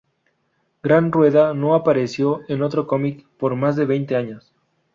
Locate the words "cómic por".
2.87-3.55